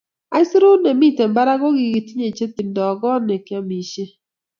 isurut 0.41 0.79
nemiten 0.83 1.29
barak 1.35 1.59
kokitiny 1.61 2.29
che 2.37 2.45
tindo 2.55 2.85
kot 3.01 3.21
nekiamishen. 3.27 4.09